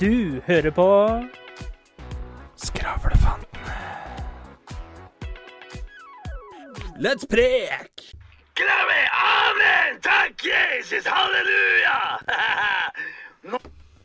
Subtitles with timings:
[0.00, 0.86] Du hører på
[2.56, 3.74] Skravlefantene.
[6.98, 8.02] Let's prek!
[8.58, 9.00] Glemme!
[9.14, 10.00] Amen!
[10.02, 11.06] Takk, Jesus!
[11.06, 11.98] Halleluja!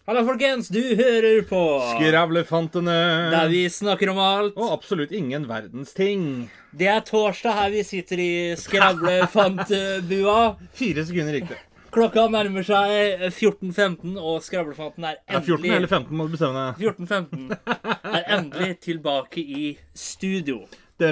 [0.09, 0.69] Hallo, folkens.
[0.73, 1.61] Du hører på
[1.95, 2.99] Skravlefantene.
[3.33, 4.57] der vi snakker om alt.
[4.57, 6.49] Og absolutt ingen verdens ting.
[6.71, 10.39] Det er torsdag her vi sitter i skravlefantbua.
[10.73, 11.57] Fire sekunder riktig.
[11.89, 16.65] Klokka nærmer seg 14.15, og skravlefanten er Er 14 endelig eller 15, må du bestemme
[16.67, 16.75] deg.
[16.85, 17.49] 14.15
[18.19, 20.59] er endelig tilbake i studio.
[20.99, 21.07] Det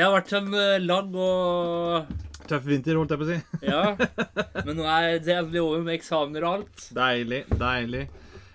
[0.00, 2.06] har vært en eh, lang og
[2.50, 3.38] Tøff vinter, holdt jeg på å si.
[3.68, 3.82] Ja.
[4.66, 6.88] Men nå er det endelig over med eksamener og alt.
[6.96, 8.06] Deilig, deilig.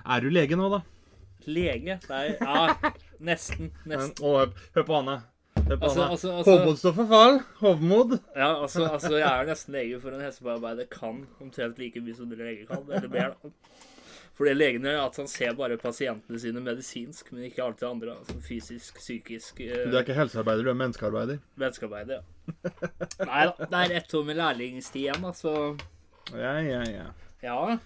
[0.06, 0.82] Er du lege nå, da?
[1.46, 2.00] Lege.
[2.10, 2.66] Nei, ja.
[3.24, 3.70] Nesten.
[3.88, 4.18] Nesten.
[4.26, 5.20] Hør på Anne.
[5.66, 6.12] Altså, Anne.
[6.12, 7.40] altså, altså- Hovmod står for fall.
[7.60, 8.20] Hovmod.
[8.36, 12.30] Ja, altså, altså, jeg er nesten lege, for en hestebearbeider kan omtrent like mye som
[12.30, 12.84] dere leger kan.
[12.92, 13.50] Eller mer, da.
[14.36, 17.80] For det legen gjør, er at han ser bare pasientene sine medisinsk, men ikke alt
[17.80, 18.18] det andre.
[18.20, 21.38] Altså fysisk, psykisk eh, Du er ikke helsearbeider, du er menneskearbeider.
[21.56, 22.24] Menneskearbeider, Ja.
[23.26, 25.54] Nei da, det er ett år med lærlingstid igjen, altså.
[26.36, 27.08] Ja, ja, ja.
[27.42, 27.78] ja.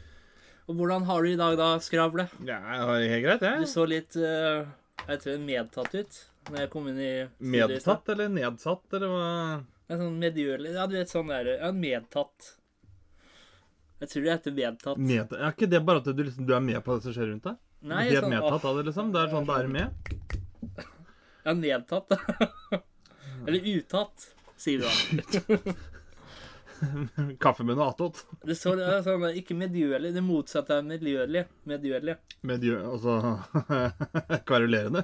[0.68, 2.28] Og hvordan har du i dag, da, Skravle?
[2.44, 4.66] Ja, jeg har det helt greit, Du så litt uh,
[5.08, 6.20] jeg tror medtatt ut
[6.50, 7.76] når jeg kom inn i studiet.
[7.76, 9.28] Medtatt eller nedsatt, eller hva?
[9.90, 12.54] Er sånn medgjørlig Ja, du vet sånn der Ja, medtatt.
[14.00, 15.00] Jeg tror det heter medtatt.
[15.02, 17.34] Med, er ikke det bare at du, liksom, du er med på det som skjer
[17.34, 17.60] rundt deg?
[17.90, 19.12] Nei, Helt sånn, medtatt av det, liksom?
[19.16, 19.88] Det er sånn du er med?
[21.44, 22.16] Ja, nedtatt.
[23.48, 24.28] Eller utatt,
[24.60, 25.74] sier du da.
[27.44, 28.22] Kaffe med noe attåt.
[28.48, 30.14] Det står er sånn Ikke medgjørlig.
[30.16, 31.44] Det motsatte er medgjørlig.
[31.68, 32.16] Medgjørlig.
[32.48, 32.68] Med.
[32.80, 33.20] Altså
[34.48, 35.04] kverulerende.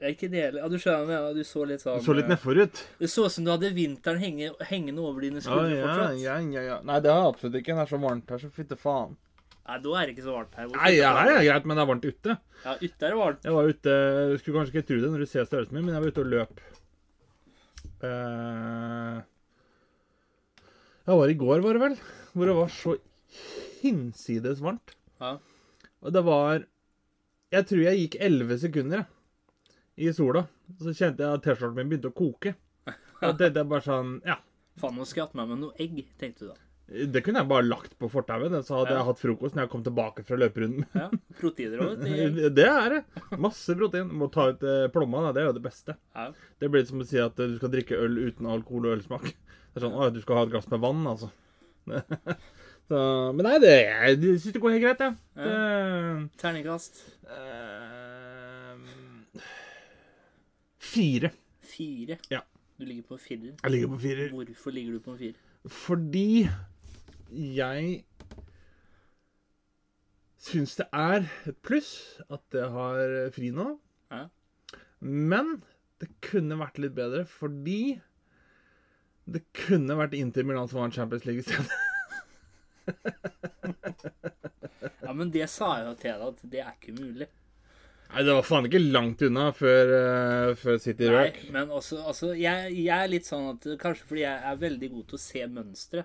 [0.00, 0.62] Det er ikke det heller.
[0.64, 1.34] Ja, du skjønner hva jeg mener.
[1.36, 2.78] Du så litt sånn Du så litt nedfor ut.
[3.02, 6.20] Det så ut som du hadde vinteren henge, hengende over dine Ja, skuldre ja, fortsatt.
[6.24, 6.78] ja, ja, ja.
[6.88, 7.74] Nei, det har jeg absolutt ikke.
[7.76, 9.12] Det er så varmt her, så fytte faen.
[9.68, 10.70] Nei, da er det ikke så varmt her.
[10.72, 12.36] Nei, ja, her er det greit, men det er varmt ute.
[12.64, 13.44] Ja, ute er det varmt.
[13.44, 13.98] Jeg var ute
[14.32, 16.24] Du skulle kanskje ikke tro det når du ser størrelsen min, men jeg var ute
[16.24, 16.64] og løp.
[18.08, 19.20] Eh,
[21.10, 21.96] Jeg var i går, var det vel,
[22.34, 22.96] hvor det var så
[23.82, 24.92] hinsides varmt.
[25.20, 25.36] Ja.
[26.00, 26.64] Og det var
[27.52, 29.06] Jeg tror jeg gikk 11 sekunder jeg,
[29.98, 30.44] i sola.
[30.80, 32.54] Så kjente jeg at T-skjorten min begynte å koke.
[33.20, 34.38] Og det, det er bare sånn Ja.
[34.80, 36.58] Faen, nå skal jeg hatt med meg noe egg, tenkte du da.
[37.12, 38.50] Det kunne jeg bare lagt på fortauet.
[38.66, 39.00] Så hadde Ja.
[39.02, 40.86] jeg hatt frokost når jeg kom tilbake fra løperunden.
[40.96, 42.48] Ja, Proteiner òg, Det...
[42.58, 43.02] Det er det.
[43.38, 44.08] Masse protein.
[44.10, 45.20] Må ta ut eh, plomma.
[45.28, 45.32] Da.
[45.36, 45.94] Det er jo det beste.
[46.16, 46.30] Ja.
[46.58, 49.28] Det blir som å si at eh, du skal drikke øl uten alkohol og ølsmak.
[49.30, 51.30] Det er sånn, å, Du skal ha et glass med vann, altså.
[52.90, 52.98] Så,
[53.38, 55.14] men nei, det, jeg syns det går helt greit, jeg.
[55.38, 57.89] Det, Terningkast eh,
[60.90, 61.30] fire.
[61.60, 62.18] fire.
[62.32, 62.42] Ja.
[62.80, 63.56] Du ligger på en firer.
[63.62, 64.30] Jeg ligger på firer.
[64.32, 65.40] Hvorfor ligger du på en firer?
[65.68, 66.48] Fordi
[67.30, 68.04] jeg
[70.40, 71.92] syns det er et pluss
[72.32, 73.74] at jeg har fri nå.
[74.10, 74.24] Ja.
[75.00, 75.60] Men
[76.00, 78.00] det kunne vært litt bedre fordi
[79.30, 81.44] det kunne vært Inter Milan som vant Champions League i.
[85.04, 87.26] Ja, men det sa jeg jo til deg, at det er ikke mulig.
[88.10, 91.36] Nei, det var faen ikke langt unna før, uh, før City Nei, Rock.
[91.54, 95.04] men også, altså, jeg, jeg er litt sånn at Kanskje fordi jeg er veldig god
[95.12, 96.04] til å se mønstre.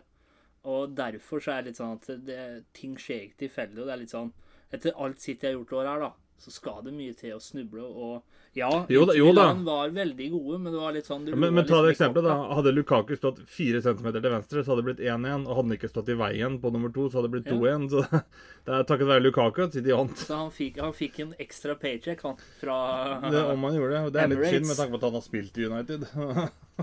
[0.70, 2.44] Og derfor så er det litt sånn at det,
[2.78, 3.82] ting skjer ikke tilfeldig.
[3.82, 4.32] Og det er litt sånn
[4.74, 7.42] Etter alt jeg har gjort i år her, da, så skal det mye til å
[7.42, 7.82] snuble.
[7.86, 8.24] Og
[8.56, 9.54] ja, Jo da- jo da.
[9.54, 12.28] Var veldig gode, men det var litt sånn ja, Men, men ta liksom det eksempelet,
[12.30, 12.56] da.
[12.56, 15.44] Hadde Lukaku stått fire centimeter til venstre, så hadde det blitt 1-1.
[15.48, 17.90] Og hadde han ikke stått i veien på nummer to, så hadde det blitt 2-1.
[17.92, 18.04] Så
[18.66, 20.16] det er takket være Lukaku at City vant.
[20.18, 22.80] Så han fikk, han fikk en ekstra paycheck, han, fra
[23.28, 24.04] Det, om han gjorde det.
[24.08, 26.08] Og det er litt synd med tanke på at han har spilt i United.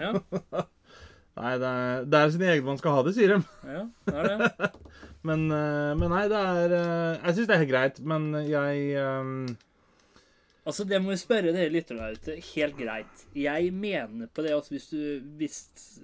[0.00, 0.12] Ja,
[1.32, 3.38] Nei, det er, det er sin egen man skal ha det, sier de.
[3.64, 4.70] ja, det er det.
[5.28, 8.96] Men, eh, men nei, det er eh, Jeg syns det er helt greit, men jeg
[8.98, 9.44] um...
[10.66, 12.34] Altså, det må vi spørre dere lytterne der ute.
[12.52, 13.22] Helt greit.
[13.34, 14.98] Jeg mener på det at hvis du
[15.38, 15.56] hvis,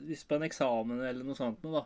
[0.07, 1.85] hvis på en eksamen eller noe sånt noe, da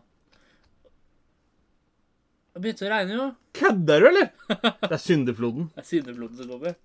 [2.53, 3.27] Det begynte å regne, jo.
[3.57, 4.29] Kødder du, eller?!
[4.53, 5.69] Det er syndefloden.
[5.75, 6.77] Det er syndefloden som kommer.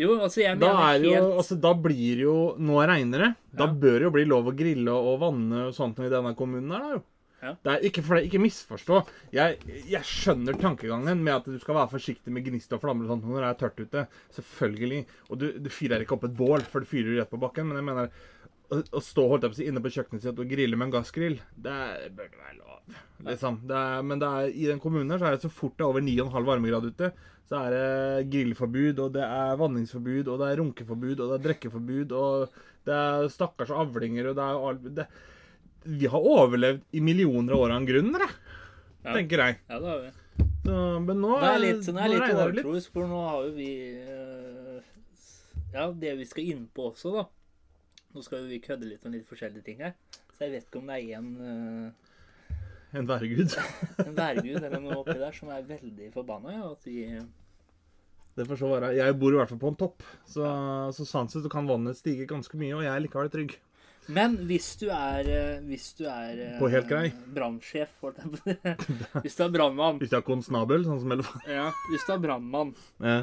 [0.00, 3.30] Jo, altså, jeg Da, mener helt jo, altså, da blir jo Nå regner det.
[3.52, 3.72] Da Ja.
[3.84, 6.72] bør det jo bli lov å grille og vanne og sånt noe i denne kommunen
[6.72, 7.02] her, da jo.
[7.40, 7.54] Ja.
[7.64, 8.98] Det er ikke, for det, ikke misforstå.
[9.32, 9.54] Jeg,
[9.88, 13.24] jeg skjønner tankegangen med at du skal være forsiktig med gnist og flammer og sånt
[13.24, 14.02] når det er tørt ute.
[14.36, 15.06] Selvfølgelig.
[15.30, 17.70] Og du, du fyrer ikke opp et bål, for du fyrer rett på bakken.
[17.70, 18.10] Men jeg mener
[18.70, 20.94] å, stå holdt jeg på å si, inne på kjøkkenet sitt og grille med en
[20.94, 21.78] gassgrill, det
[22.16, 23.00] bør ikke være lov.
[23.26, 23.58] Liksom.
[23.70, 25.84] Det er, men det er, i den kommunen her så er det så fort det
[25.84, 27.10] er over 9,5 varmegrad ute,
[27.50, 31.44] så er det grillforbud, og det er vanningsforbud, og det er runkeforbud, og det er
[31.48, 35.06] drikkeforbud, og det er stakkars avlinger, og det er alt det,
[35.98, 38.14] Vi har overlevd i millioner av år av en grunn.
[38.20, 39.14] Ja.
[39.16, 39.58] tenker jeg.
[39.66, 40.10] Ja, det har vi.
[40.60, 43.70] Så, men nå, Det er litt, det er litt overtroisk, for nå har jo vi
[43.96, 44.80] eh,
[45.72, 47.24] Ja, det vi skal inn på også, da.
[48.14, 49.94] Nå skal vi kødde litt om litt forskjellige ting her.
[50.34, 52.56] Så jeg vet ikke om det er en, uh,
[52.98, 53.54] En værgud.
[54.06, 56.56] en værgud eller noe oppi der som er veldig forbanna.
[56.56, 57.04] Ja, at vi
[58.36, 58.92] Det får så være.
[58.98, 60.46] Jeg bor i hvert fall på en topp, så,
[60.96, 63.58] så sånn sett kan vannet stige ganske mye, og jeg er likevel trygg.
[64.10, 67.10] Men hvis du er eh, Hvis du er eh, På helt grei.
[67.34, 68.54] brannsjef for si.
[69.24, 71.44] Hvis du er brannmann Hvis du er konstabel, sånn som elefant.
[71.46, 73.18] ja, Hvis du er brannmann Ja.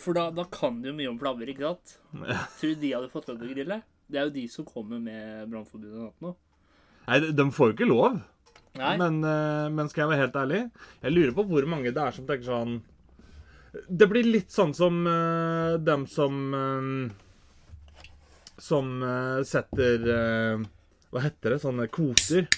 [0.00, 1.98] For da, da kan du jo mye om flammer, ikke sant?
[2.22, 2.40] Ja.
[2.60, 3.78] Tror du de hadde fått lov til å grille?
[4.06, 6.34] Det er jo de som kommer med sånt nå.
[7.06, 8.20] Nei, de- får jo ikke lov.
[8.76, 10.60] Men, eh, men skal jeg være helt ærlig,
[11.00, 12.82] jeg lurer på hvor mange det er som tenker sånn
[13.88, 17.08] Det blir litt sånn som uh, dem som uh,
[18.60, 20.04] Som uh, setter
[21.08, 21.60] Hva heter det?
[21.64, 22.48] Sånne kvoter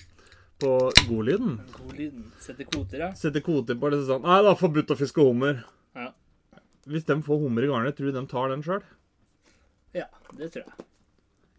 [0.59, 0.73] på
[1.07, 1.61] godlyden.
[1.71, 2.25] Godlyden.
[2.43, 3.13] Setter kvoter, ja.
[3.15, 5.61] Setter kvoter på det sånn Nei, det er forbudt å fiske hummer.
[6.89, 8.83] Hvis de får hummer i garnet, tror du de tar den sjøl?
[9.97, 10.07] Ja,
[10.39, 10.87] det tror jeg.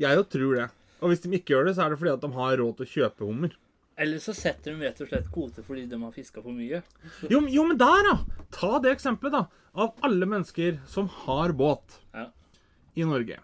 [0.01, 0.67] Jeg jo tror det.
[1.03, 2.87] Og hvis de ikke gjør det, så er det fordi at de har råd til
[2.87, 3.53] å kjøpe hummer.
[3.99, 6.79] Eller så setter de rett og slett kvote fordi de har fiska for mye.
[7.27, 8.43] Jo, jo, men der, da!
[8.55, 9.69] Ta det eksempelet, da.
[9.79, 12.29] Av alle mennesker som har båt Ja.
[12.95, 13.39] i Norge.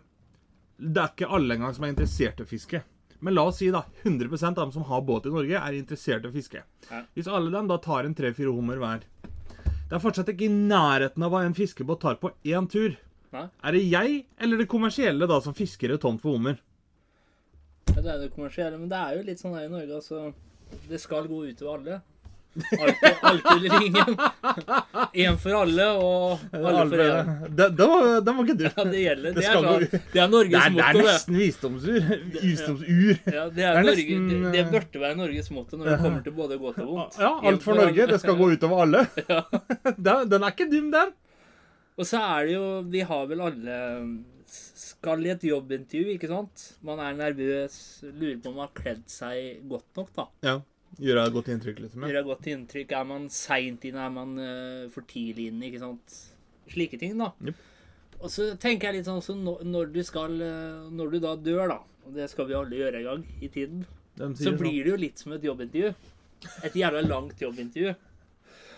[0.79, 2.81] Det er ikke alle engang som er interessert i å fiske.
[3.23, 6.25] Men la oss si da, 100% av dem som har båt i Norge, er interessert
[6.25, 6.63] i å fiske.
[6.89, 7.03] Ja.
[7.15, 9.03] Hvis alle dem da tar en tre-fire hummer hver
[9.85, 12.95] Det er fortsatt ikke i nærheten av hva en fiskebåt tar på én tur.
[13.35, 13.45] Nei.
[13.61, 16.57] Er det jeg eller det kommersielle da som fisker et tomt for hummer?
[17.91, 20.31] Ja, det er det kommersielle, men det er jo litt sånn her i Norge, altså.
[20.89, 21.99] Det skal gå utover alle.
[22.55, 24.15] Alltid, alltid eller.
[25.13, 27.31] Én for alle, og alle for én.
[27.57, 28.63] Den, var, ikke du.
[28.67, 29.35] Ja, det gjelder.
[29.35, 30.77] Det Det er, det er Norges motto.
[30.77, 32.07] det er nesten visdomsur.
[32.37, 33.19] Visdomsur.
[33.25, 36.37] Ja, det, er er Norge, det, det burde være Norges motto når det kommer til
[36.37, 37.19] både godt og vondt.
[37.19, 38.07] Ja, alt for Norge.
[38.13, 39.03] Det skal gå utover alle.
[40.31, 41.11] Den er ikke dum, den.
[41.95, 43.75] Og så er det jo Vi har vel alle
[44.55, 46.63] skal i et jobbintervju, ikke sant?
[46.85, 47.75] Man er nervøs,
[48.05, 50.25] lurer på om man har kledd seg godt nok, da.
[50.45, 50.55] Ja.
[51.01, 52.03] Gjør jeg godt inntrykk, liksom.
[52.05, 52.93] Gjør Gjøre godt inntrykk?
[52.95, 54.03] Er man seint inne?
[54.05, 55.67] Er man uh, for tidlig inne?
[55.67, 56.19] Ikke sant?
[56.71, 57.31] Slike ting, da.
[57.43, 57.63] Yep.
[58.21, 61.65] Og så tenker jeg litt sånn så når, du skal eh, Når du da dør,
[61.67, 63.83] da, og det skal vi alle gjøre en gang i tiden,
[64.15, 64.59] så sier sånn.
[64.61, 65.91] blir det jo litt som et jobbintervju.
[66.65, 67.91] Et jævla langt jobbintervju.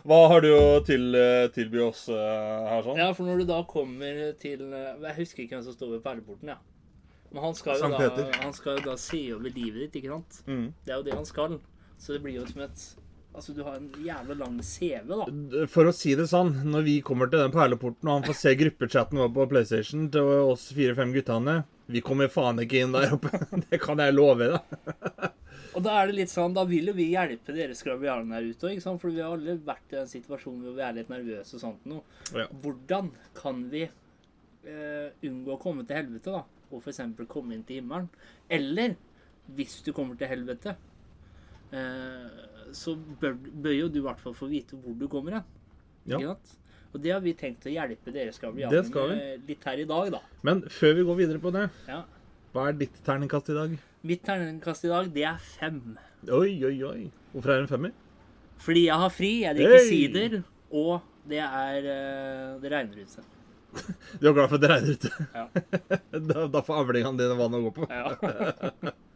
[0.07, 1.15] Hva har du å til,
[1.53, 2.99] tilby oss her, sånn?
[2.99, 6.03] Ja, for når du da kommer til eh, Jeg husker ikke hvem som står ved
[6.09, 6.59] perleporten, ja.
[7.29, 10.41] Men han skal, jo da, han skal jo da se over livet ditt, ikke sant?
[10.47, 10.69] Mm.
[10.85, 11.57] Det er jo det han skal.
[11.97, 12.87] Så det blir jo som et
[13.37, 15.65] Altså, du har en jævla lang CV, da.
[15.69, 18.53] For å si det sånn, når vi kommer til den perleporten, og han får se
[18.57, 21.59] gruppechatten vår på PlayStation til oss fire-fem guttene
[21.93, 23.29] Vi kommer faen ikke inn der oppe.
[23.67, 25.29] Det kan jeg love deg.
[25.77, 28.71] Og da er det litt sånn, da vil jo vi hjelpe dere skravianene her ute
[28.71, 31.61] òg, for vi har alle vært i den situasjonen hvor vi er litt nervøse og
[31.61, 32.01] sånt noe.
[32.33, 32.49] Ja.
[32.63, 36.41] Hvordan kan vi eh, unngå å komme til helvete, da?
[36.73, 37.05] Og f.eks.
[37.29, 38.09] komme inn til himmelen?
[38.49, 38.97] Eller
[39.53, 40.73] hvis du kommer til helvete,
[42.73, 43.33] så bør,
[43.63, 45.43] bør jo du i hvert fall få vite hvor du kommer hen.
[46.07, 46.35] Ja.
[46.93, 49.15] Og det har vi tenkt å hjelpe dere Det skal skravianene vi.
[49.19, 50.21] med litt her i dag, da.
[50.47, 52.03] Men før vi går videre på det, Ja.
[52.53, 53.77] hva er ditt terningkast i dag?
[54.07, 55.97] Mitt terningkast i dag, det er fem.
[56.31, 57.11] Oi, oi, oi.
[57.33, 57.91] Hvorfor er det en femmer?
[58.57, 59.89] Fordi jeg har fri, jeg drikker Hey!
[59.89, 63.21] sider, og det er eh, Det regner ute.
[64.21, 65.11] Du er glad for at det regner ute?
[65.35, 65.47] Ja.
[66.31, 67.89] da, da får avlingene dine vann å gå på.
[67.91, 68.91] Ja.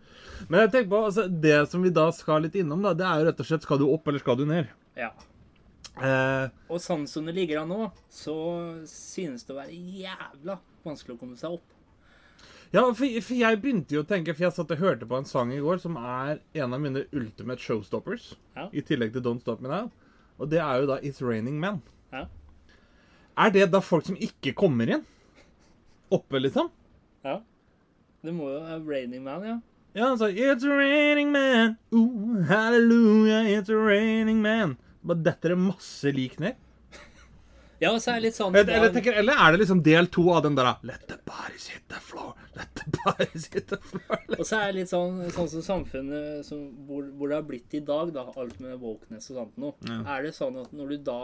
[0.50, 3.20] Men jeg tenker på, altså, det som vi da skal litt innom, da, det er
[3.22, 4.72] jo rett og slett skal du opp eller skal du ned?
[4.98, 5.12] ja.
[6.02, 8.34] Eh, Og sånn som det ligger an nå, så
[8.88, 10.56] synes det å være jævla
[10.88, 11.66] vanskelig å komme seg opp.
[12.72, 15.28] ja, for, for jeg begynte jo å tenke, for jeg satt og hørte på en
[15.28, 18.70] sang i går som er en av mine ultimate showstoppers, Ja.
[18.72, 19.92] i tillegg til Don't Stop Me Now,
[20.40, 21.82] og det er jo da It's Raining Men.
[22.14, 22.26] Ja.
[23.38, 25.04] Er det da folk som ikke kommer inn?
[26.12, 26.72] Oppe, liksom?
[27.28, 27.42] ja.
[28.24, 29.60] Det må jo være Raining Man, ja.
[29.94, 34.78] Ja, han sa It's raining man, ooh, hallelujah, it's raining man.
[35.02, 36.56] Bare detter det masse lik ned.
[37.82, 40.28] Ja, så er det litt sånn Eller, eller, tenker, eller er det liksom del to
[40.30, 44.22] av den der Let the bodies hit the floor, let the bodies hit the floor.
[44.38, 47.76] Og så er det litt sånn, sånn som samfunnet som, hvor, hvor det har blitt
[47.76, 49.98] i dag, da, alt med wokeness og sånt noe.
[50.06, 51.20] Er det sånn at når du da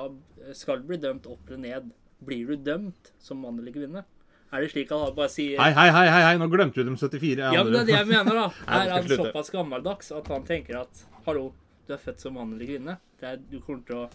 [0.58, 1.92] skal bli dømt opp eller ned,
[2.26, 4.04] blir du dømt som mann eller kvinne?
[4.48, 6.96] Er det slik at han bare sier Hei, hei, hei, hei, nå glemte du dem
[7.00, 8.46] 74 Ja, men det er det jeg mener, da.
[8.80, 11.50] Er han såpass gammeldags at han tenker at hallo,
[11.88, 12.98] du er født som mann eller kvinne?
[13.20, 14.08] Det er, du kommer til å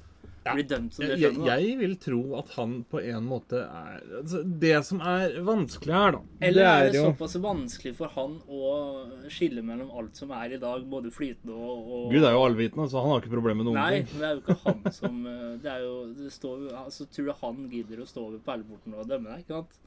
[0.43, 1.47] blir dømt som det Jeg, skjønner.
[1.47, 1.57] da.
[1.61, 6.17] jeg vil tro at han på en måte er altså, Det som er vanskelig her,
[6.17, 8.73] da Eller er det jo såpass vanskelig for han å
[9.33, 12.89] skille mellom alt som er i dag, både flytende og, og Gud er jo allvitende,
[12.91, 14.11] så han har ikke problemer med noen Nei, ting.
[14.11, 17.31] men det er jo ikke han som eh, Det er jo det står, altså, Tror
[17.31, 19.47] du han gidder å stå ved perleporten og dømme deg?
[19.47, 19.81] ikke sant?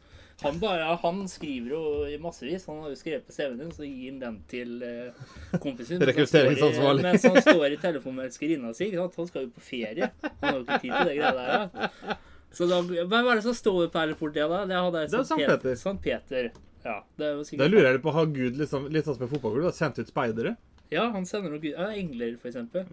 [0.43, 1.81] Han, bare, han skriver jo
[2.19, 2.65] massevis.
[2.67, 6.01] Han har jo skrevet på CV-en din, så gir han den til eh, kompisen.
[6.01, 7.05] i- Rekrutteringsansvarlig.
[7.07, 8.89] Mens han står i telefonen med elskerinna si.
[8.99, 10.09] Han skal jo på ferie.
[10.25, 11.55] Han har jo ikke tid til det greia der.
[11.55, 12.17] Ja.
[12.55, 14.61] Så da, Hvem er det som står på perleporten da?
[14.67, 15.79] Det, hadde jeg Det er Sankt Peter.
[15.79, 16.51] Sankt Peter.
[16.85, 19.31] Ja, det er jo Da lurer jeg på, Har Gud liksom, litt sånn som med
[19.33, 20.55] fotballklubb, da, sendt ut speidere?
[20.93, 21.63] Ja, han sender nok
[21.95, 22.85] engler, for eksempel.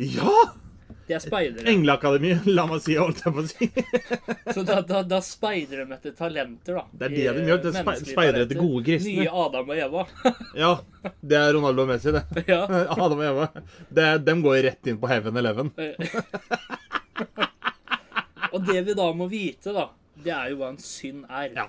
[0.00, 0.30] Ja!
[1.04, 1.66] De er speidere.
[1.68, 3.66] Engleakademi, la meg si, holdt jeg på å si.
[4.56, 6.84] Så da, da, da speider de etter talenter, da.
[6.92, 9.16] Det er det de gjør, Menneskelige speider etter gode kristne.
[9.18, 10.06] Nye Adam og Eva.
[10.64, 10.70] Ja,
[11.20, 12.24] det er Ronaldo og Messi, det.
[12.54, 12.62] ja.
[12.96, 13.48] Adam og Eva.
[13.90, 15.72] Det, dem går rett inn på Heaven Eleven.
[18.50, 19.90] og det vi da må vite, da,
[20.24, 21.50] det er jo hva en synd er.
[21.52, 21.68] Ja.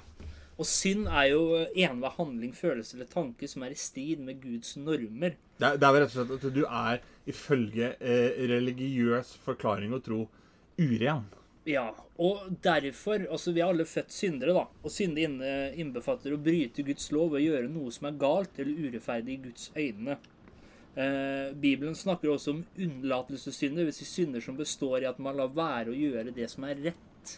[0.55, 1.41] Og synd er jo
[1.75, 5.35] enhver handling, følelse eller tanke som er i strid med Guds normer.
[5.59, 9.93] Det, er- det er vel rett og slett at du er, ifølge eh, religiøs forklaring
[9.95, 10.27] og tro,
[10.77, 11.23] uren.
[11.65, 11.87] Ja,
[12.21, 14.67] og derfor Altså, vi er alle født syndere, da.
[14.85, 15.23] Og synde
[15.81, 19.71] innbefatter å bryte Guds lov og gjøre noe som er galt eller urettferdig i Guds
[19.75, 20.17] øyne.
[20.95, 23.97] Eh, Bibelen snakker også om unnlatelsessynder, dvs.
[24.03, 27.33] Si synder som består i at man lar være å gjøre det som er rett.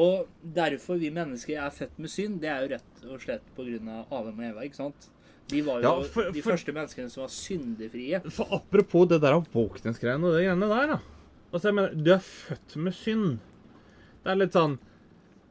[0.00, 0.26] Og
[0.56, 4.04] derfor vi mennesker er født med synd, det er jo rett og slett pga.
[4.10, 5.10] Adam og Eva, ikke sant?
[5.50, 8.20] De var jo Ja, for- de første menneskene som var syndefrie.
[8.30, 11.00] For apropos det der våkningsgreiene og det greiene der, da.
[11.52, 13.38] Altså, jeg mener, du er født med synd.
[14.22, 14.78] Det er litt sånn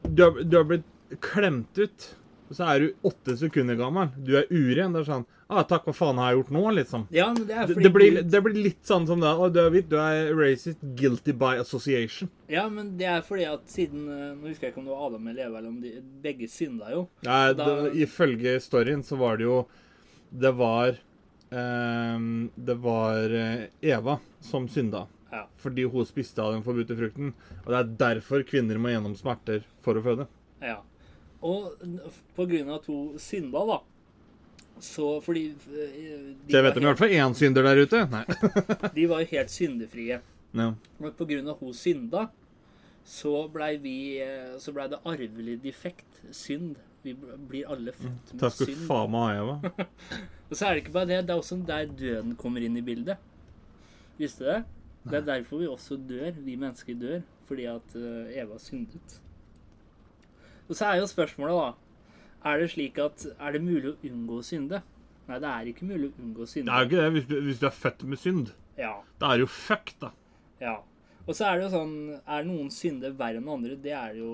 [0.08, 0.86] Du har, du har blitt
[1.20, 2.14] klemt ut,
[2.48, 4.08] og så er du åtte sekunder gammel.
[4.24, 4.94] Du er uren.
[4.94, 7.04] Det er sånn ah, 'Takk, hva faen har jeg gjort nå?' liksom.
[7.12, 9.52] Ja, men det er Det, fordi det, blir, det blir litt sånn som det Å,
[9.52, 10.78] du er hvit, du er racist.
[10.96, 12.30] Guilty by association.
[12.48, 15.06] Ja, men det er fordi at siden eh, Nå husker jeg ikke om det var
[15.10, 15.92] Adam eller Eva, eller om de
[16.22, 17.08] begge synda jo.
[17.22, 19.66] Nei, Da- det, Ifølge storyen så var det jo
[20.30, 20.94] Det var
[21.50, 23.34] eh, Det var
[23.80, 25.06] Eva som synda.
[25.30, 25.44] Ja.
[25.62, 27.34] Fordi hun spiste av den forbudte frukten.
[27.64, 30.30] Og det er derfor kvinner må gjennom smerter for å føde.
[30.64, 30.80] ja.
[31.40, 31.70] Og
[32.36, 33.78] på grunn av at hun synda, da,
[34.80, 35.94] så fordi eh,
[36.46, 38.02] de, jeg vet de i hvert fall én synder der ute.
[38.12, 38.24] Nei.
[38.96, 40.20] de var helt syndefrie.
[40.56, 40.68] Ja.
[40.98, 42.26] Men på grunn av hun synda,
[43.10, 46.20] så blei vi eh, Så blei det arvelig defekt.
[46.36, 46.76] Synd.
[47.02, 48.82] Vi blir alle født med synd.
[48.86, 49.86] faen meg ha.
[50.50, 52.84] Og så er det ikke bare det, det er også der døden kommer inn i
[52.84, 53.16] bildet.
[54.20, 54.60] Visste du det?
[55.10, 59.14] Det er derfor vi også dør, vi mennesker dør, fordi at eh, Eva syndet.
[60.68, 64.36] Og så er jo spørsmålet, da Er det slik at Er det mulig å unngå
[64.38, 64.82] å synde?
[65.26, 67.34] Nei, det er ikke mulig å unngå å Det er jo ikke det hvis du,
[67.48, 68.52] hvis du er født med synd.
[68.78, 70.12] Ja, Da er det jo fuck, da.
[70.60, 70.76] ja.
[71.30, 71.92] Og så er det jo sånn
[72.26, 73.76] Er noen synder verre enn andre?
[73.78, 74.30] Det er jo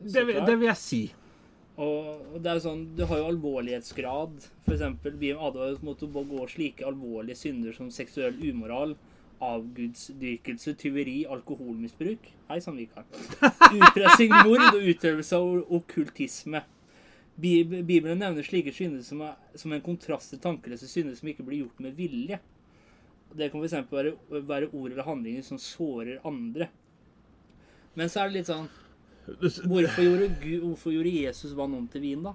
[0.00, 1.00] Det, vil- det vil jeg si.
[1.78, 4.40] Og det er jo sånn, Du har jo alvorlighetsgrad.
[4.64, 8.96] For eksempel, vi hadde å begå slike alvorlige synder som seksuell umoral,
[9.44, 13.04] avgudsdyrkelse, tyveri, alkoholmisbruk Hei sann, Vikar.
[13.76, 16.62] Utpressing, mord og utøvelse av okkultisme.
[17.38, 21.60] Bibelen nevner slike synder som, er, som en kontrast til tankeløse synder som ikke blir
[21.66, 22.40] gjort med vilje.
[23.36, 23.74] Det kan f.eks.
[23.92, 24.14] Være,
[24.48, 26.68] være ord eller handlinger som sårer andre.
[27.98, 28.68] Men så er det litt sånn
[29.28, 32.32] Hvorfor gjorde, Gud, hvorfor gjorde Jesus vann om til vin, da?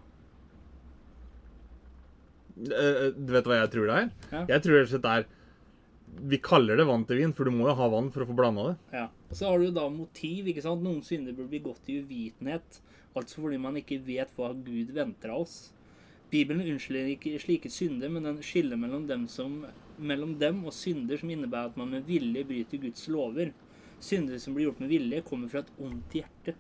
[2.60, 4.12] Eh, Du vet hva jeg tror det er?
[4.30, 4.44] Ja.
[4.54, 5.26] Jeg tror det er
[6.30, 8.36] Vi kaller det vann til vin, for du må jo ha vann for å få
[8.38, 8.76] blanda det.
[8.94, 9.08] Ja.
[9.32, 10.46] Og så har du jo da motiv.
[10.52, 10.84] ikke sant?
[10.86, 12.78] Noen synder blir begått i uvitenhet.
[13.18, 15.72] Altså fordi man ikke vet hva Gud venter av oss.
[16.34, 19.60] Bibelen unnskylder ikke slike synder, men den skiller mellom dem, som,
[20.02, 23.52] mellom dem og synder som innebærer at man med vilje bryter Guds lover.
[24.04, 26.56] Synder som blir gjort med vilje, kommer fra et ondt hjerte.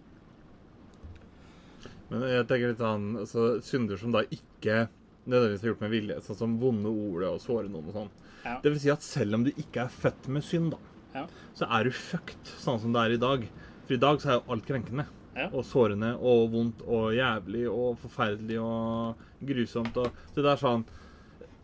[2.12, 4.84] Men jeg tenker litt sånn altså, Synder som da ikke
[5.25, 8.12] nødvendigvis er gjort med vilje, sånn som vonde ord og såre noen og sånn.
[8.44, 8.58] Ja.
[8.62, 10.80] Det vil si at selv om du ikke er født med synd, da,
[11.15, 11.25] Ja.
[11.56, 13.48] så er du fucked sånn som det er i dag.
[13.88, 15.06] For i dag så er jo alt krenkende.
[15.36, 15.48] Ja.
[15.50, 19.16] Og sårende og vondt og jævlig og forferdelig og
[19.50, 19.96] grusomt.
[19.98, 20.84] Og, så det er sånn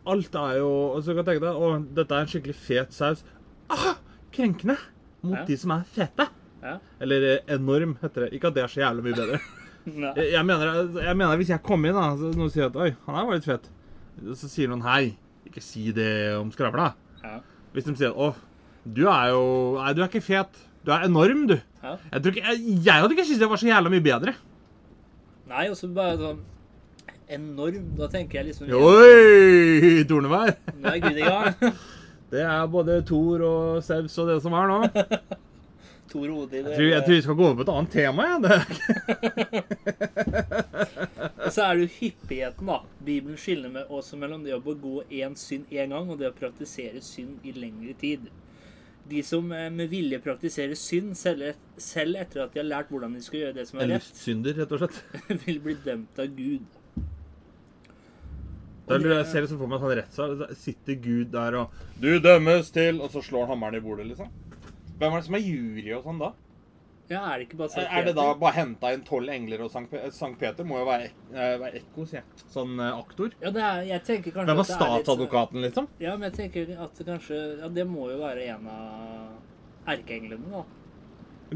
[0.09, 3.21] Alt er jo Og så kan tenke deg Å, dette er en skikkelig fet saus.
[3.69, 3.99] Ah,
[4.33, 4.77] krenkende
[5.21, 5.43] mot Ja.
[5.45, 6.25] de som er fete.
[6.63, 6.77] Ja.
[7.03, 8.29] Eller eh, enorm, heter det.
[8.39, 9.39] Ikke at det er så jævlig mye bedre.
[9.89, 12.89] Jeg, jeg, mener, jeg mener hvis jeg kommer inn da, så noen sier at Oi,
[13.07, 13.69] han her var litt fet',
[14.37, 15.15] Så sier noen hei.
[15.47, 16.91] Ikke si det om skravla.
[17.23, 17.39] Ja.
[17.73, 18.27] Hvis de sier å,
[18.85, 19.41] du er jo
[19.79, 20.59] Nei, du er ikke fet.
[20.85, 21.57] Du er enorm, du.
[21.83, 21.93] Ja.
[22.11, 22.55] Jeg, tror ikke, jeg,
[22.85, 24.31] jeg hadde ikke syntes det var så jævla mye bedre.
[25.49, 26.39] Nei, og så bare sånn
[27.29, 27.85] enorm.
[27.97, 30.49] Da tenker jeg liksom Oi, Tornevær.
[30.79, 31.49] Nå er Gud i gang.
[32.29, 34.79] Det er både Thor og Sevs og det som er nå.
[36.09, 38.21] Thor og Odin tror, jeg tror vi skal gå over på et annet tema.
[38.25, 38.37] Ja.
[41.45, 42.77] Og så er det jo hyppigheten, da.
[43.05, 46.35] Bibelen skiller med også mellom det å begå én synd én gang, og det å
[46.35, 48.19] praktisere synd i lengre tid.
[49.09, 51.47] De som eh, med vilje praktiserer synd, selv,
[52.19, 54.75] etter at de har lært hvordan de skal gjøre det som er rett, lystsynder, rett
[54.75, 54.99] og slett.
[55.45, 56.75] vil bli dømt av Gud.
[58.89, 60.45] Lurer jeg ser liksom for meg en rettssal.
[60.57, 64.31] Sitter Gud der og 'Du dømmes til' Og så slår han hammeren i bordet, liksom.
[64.97, 66.31] Hvem er det som er jury og sånn da?
[67.09, 67.99] Ja, er det ikke bare Sankt Peter?
[67.99, 70.63] Er det da bare henta inn tolv engler og Sankt, Sankt Peter?
[70.69, 72.43] Må jo være, eh, være ekko, sier jeg.
[72.53, 73.31] Sånn eh, aktor.
[73.41, 75.87] Ja, det er, jeg tenker kanskje Hvem var er statsadvokaten, liksom?
[76.03, 80.51] Ja, men jeg tenker at det kanskje Ja, det må jo være en av erkeenglene,
[80.53, 80.63] da.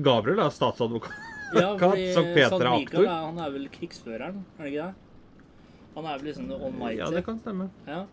[0.09, 1.13] Gabriel er statsadvokat.
[1.53, 3.05] Ja, fordi Sankt Peter er aktor?
[3.05, 4.93] er- han er vel krigsføreren, er det ikke det?
[5.93, 6.97] Han er vel liksom the almighty.
[7.03, 7.69] Ja, det kan stemme.
[7.85, 8.05] Ja.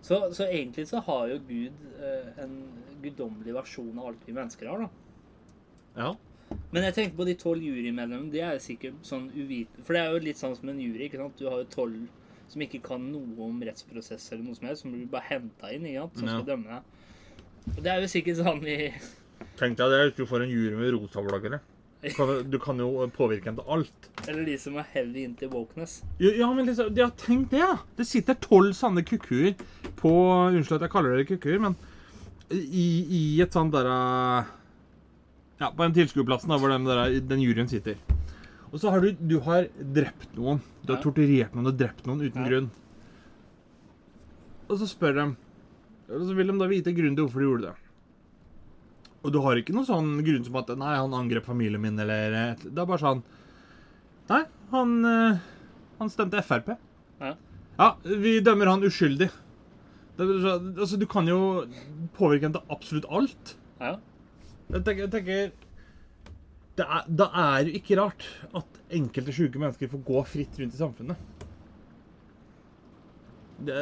[0.00, 2.56] Så, så egentlig så har jo Gud eh, en
[3.04, 4.88] guddommelig versjon av alt vi mennesker har, da.
[6.00, 6.14] Ja.
[6.72, 8.30] Men jeg tenker på de tolv jurymedlemmene.
[8.32, 11.04] De er jo sikkert sånn uvitende For det er jo litt sånn som en jury.
[11.08, 11.36] ikke sant?
[11.38, 12.06] Du har jo tolv
[12.48, 15.86] som ikke kan noe om rettsprosess eller noe som helst, som blir bare henta inn,
[15.86, 16.18] ikke sant?
[16.18, 16.34] som Ja.
[16.34, 16.82] skal dømme deg.
[17.76, 18.92] Og det er jo sikkert sånn i
[19.56, 21.60] Tenk deg det, hvis du får en jury med rotavlagere.
[22.02, 24.10] Du kan- Du kan jo påvirke en til alt.
[24.28, 26.02] Eller de som er heavy into wokeness.
[26.20, 27.78] Ja, men liksom, ja, tenk det, ja.
[27.96, 29.54] Det sitter tolv sanne kukuer
[29.96, 30.10] på
[30.52, 31.76] Unnskyld at jeg kaller dere kukuer, men
[32.50, 34.44] i, i et sånt derre
[35.60, 37.96] Ja, på den tilskuerplassen hvor den, der, den juryen sitter.
[38.72, 40.60] Og så har du Du har drept noen.
[40.84, 42.48] Du har torturert noen og drept noen uten Ja.
[42.48, 42.70] grunn.
[44.68, 45.24] Og så spør de
[46.14, 47.74] Og så vil de da vite grunnen til hvorfor de gjorde det.
[49.24, 52.34] Og du har ikke noen sånn grunn som at Nei, han angrep familien min, eller
[52.52, 53.22] et- Det er bare sånn
[54.28, 55.38] Nei, han eh,
[56.00, 56.76] Han stemte Frp.
[57.20, 57.34] Ja.
[57.78, 59.30] Ja, vi dømmer han uskyldig.
[60.16, 60.24] Det,
[60.78, 61.66] altså, du kan jo
[62.16, 63.54] påvirke ham til absolutt alt.
[63.80, 63.96] Ja.
[64.70, 65.52] Jeg tenker, jeg tenker
[66.74, 68.24] det er, Da er det jo ikke rart
[68.56, 71.16] at enkelte syke mennesker får gå fritt rundt i samfunnet.
[73.64, 73.74] Det,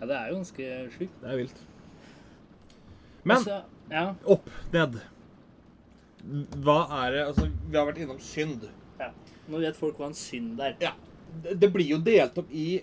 [0.00, 1.20] ja, det er jo ganske sjukt.
[1.22, 1.60] det er vilt.
[3.26, 4.98] Men Altså, ja, opp, ned.
[6.66, 8.66] Hva er det Altså, vi har vært innom synd.
[9.00, 9.12] ja.
[9.46, 10.74] Nå vet folk hva en synd er.
[10.82, 10.92] Ja.
[11.42, 12.82] Det, det blir jo delt opp i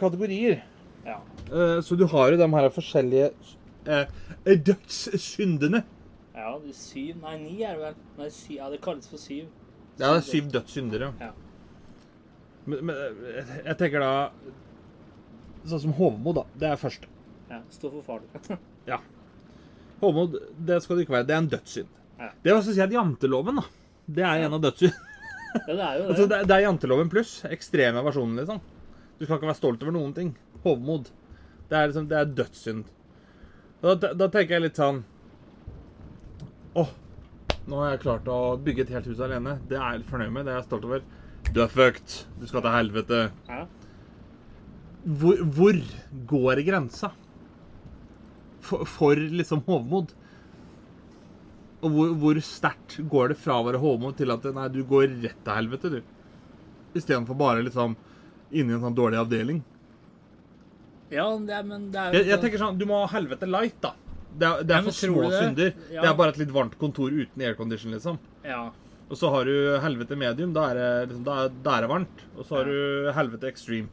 [0.00, 0.60] kategorier.
[1.06, 1.18] Ja.
[1.48, 3.32] Uh, Så du har jo de her forskjellige
[3.88, 4.06] uh,
[4.44, 5.82] dødssyndene.
[6.34, 7.94] Ja, de syv Nei, ni er det vel.
[8.18, 9.46] Nei, syv, ja, det kalles for syv.
[9.98, 11.12] Ja, det er syv dødssynder, ja.
[11.28, 11.32] Ja.
[12.66, 12.96] Men, men
[13.66, 14.12] jeg tenker da
[15.68, 16.44] Sånn som hovmod, da.
[16.58, 17.06] Det er første.
[17.50, 18.58] Ja, Stå for farlig.
[18.90, 18.96] Ja.
[20.00, 20.32] Hovmod,
[20.66, 21.26] det skal det ikke være.
[21.28, 21.90] Det er en dødssynd.
[22.18, 22.30] Ja.
[22.42, 23.66] Det er også å si at janteloven, da.
[24.18, 24.96] Det er en av dødssynd.
[25.54, 26.08] ja, det er jo det.
[26.08, 27.34] Altså, det, er- det er janteloven pluss.
[27.46, 28.58] Ekstreme versjonen, liksom.
[29.20, 30.32] Du skal ikke være stolt over noen ting.
[30.64, 31.12] Hovmod.
[31.70, 32.90] Det er liksom, det er dødssynd.
[33.84, 35.04] Da, da tenker jeg litt sånn
[36.78, 36.88] Åh,
[37.68, 39.58] nå har jeg klart å bygge et helt hus alene.
[39.68, 40.46] Det er jeg litt fornøyd med.
[40.46, 41.04] Det er jeg stolt over.
[41.52, 42.14] Du er fucked.
[42.40, 43.20] Du skal til helvete.
[43.50, 43.66] Ja.
[45.02, 45.78] Hvor, hvor
[46.30, 47.10] går grensa
[48.62, 50.14] for, for liksom hovmod?
[51.82, 55.08] Og hvor, hvor sterkt går det fra å være hovmod til at nei, du går
[55.24, 56.00] rett til helvete, du?
[56.94, 57.96] Istedenfor bare liksom
[58.52, 59.62] inni en sånn dårlig avdeling.
[61.12, 63.76] ja, det men det er jo Jeg, jeg tenker sånn, Du må ha helvete light,
[63.82, 63.94] da.
[64.38, 65.40] Det er, det er for små det?
[65.40, 65.72] synder.
[65.92, 66.00] Ja.
[66.00, 68.18] Det er bare et litt varmt kontor uten aircondition, liksom.
[68.46, 68.62] Ja.
[69.08, 69.52] Og så har du
[69.84, 70.54] helvete medium.
[70.56, 72.24] Da er det, liksom, da er, da er det varmt.
[72.36, 73.88] Og så har du helvete extreme.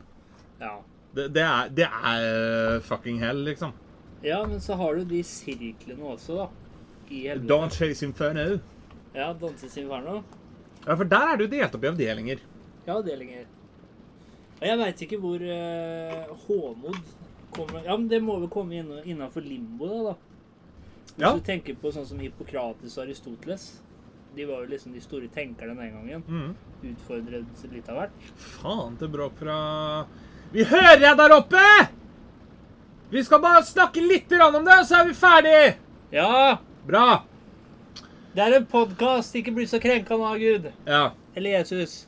[0.62, 0.78] ja.
[1.10, 3.72] Det, det, er, det er fucking hell, liksom.
[4.22, 6.46] Ja, men så har du de sirklene også, da.
[7.10, 7.50] I helvete.
[7.50, 8.60] Don't chase inferno.
[9.16, 10.22] Ja, Danses Inferno.
[10.86, 12.44] Ja, for der er du delt opp i avdelinger.
[12.86, 13.48] Ja, avdelinger.
[14.60, 17.00] Og jeg veit ikke hvor uh, Håmod
[17.56, 20.12] kommer Ja, men det må vel komme inn, innafor limbo, da.
[20.12, 20.29] da.
[21.20, 21.34] Hvis Ja.
[21.36, 23.82] du tenker på sånn som Hippokrates og Aristoteles.
[24.36, 26.24] De var jo liksom de store tenkerne den gangen.
[26.30, 26.56] Mm.
[26.94, 28.12] Utfordret litt av hvert.
[28.38, 30.06] Faen til bråk fra
[30.54, 31.90] Vi hører deg der oppe!
[33.12, 35.76] Vi skal bare snakke litt om det, så er vi ferdig!
[36.14, 36.58] Ja!
[36.88, 37.24] Bra.
[38.34, 39.36] Det er en podkast!
[39.36, 40.72] Ikke bli så krenka nå, Gud.
[40.88, 41.12] Ja.
[41.36, 42.08] Eller Jesus.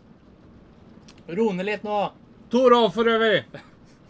[1.27, 2.11] Ro ned litt nå.
[2.49, 3.43] Torolf for øvrig.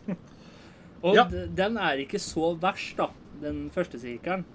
[1.04, 1.24] Og Ja.
[1.26, 3.10] den er ikke så verst, da,
[3.42, 4.46] den første sirkelen.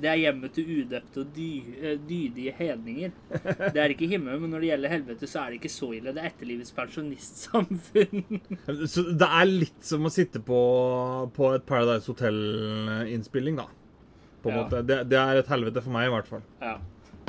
[0.00, 1.48] Det er hjemmet til udøpte og dy,
[1.82, 3.10] eh, dydige hedninger.
[3.74, 6.14] Det er ikke himmel, men når det gjelder helvete, så er det ikke så ille.
[6.16, 8.40] Det er etterlivets pensjonistsamfunn.
[8.94, 10.60] Så det er litt som å sitte på,
[11.36, 13.66] på et Paradise Hotel-innspilling, da.
[14.42, 14.62] På en Ja.
[14.64, 14.82] måte.
[14.86, 16.42] Det, det er et helvete for meg, i hvert fall.
[16.62, 16.78] ja.